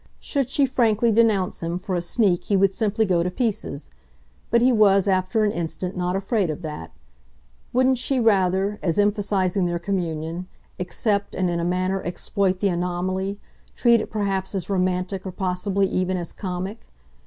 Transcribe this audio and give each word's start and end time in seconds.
Should 0.19 0.49
she 0.49 0.65
frankly 0.65 1.11
denounce 1.11 1.61
him 1.61 1.77
for 1.77 1.93
a 1.95 2.01
sneak 2.01 2.45
he 2.45 2.57
would 2.57 2.73
simply 2.73 3.05
go 3.05 3.21
to 3.21 3.29
pieces; 3.29 3.91
but 4.49 4.59
he 4.59 4.71
was, 4.71 5.07
after 5.07 5.43
an 5.43 5.51
instant, 5.51 5.95
not 5.95 6.15
afraid 6.15 6.49
of 6.49 6.63
that. 6.63 6.89
Wouldn't 7.71 7.99
she 7.99 8.19
rather, 8.19 8.79
as 8.81 8.97
emphasising 8.97 9.65
their 9.67 9.77
communion, 9.77 10.47
accept 10.79 11.35
and 11.35 11.51
in 11.51 11.59
a 11.59 11.63
manner 11.63 12.01
exploit 12.03 12.61
the 12.61 12.69
anomaly, 12.69 13.39
treat 13.75 14.01
it 14.01 14.09
perhaps 14.09 14.55
as 14.55 14.71
romantic 14.71 15.23
or 15.23 15.31
possibly 15.31 15.85
even 15.87 16.17
as 16.17 16.31
comic? 16.31 16.87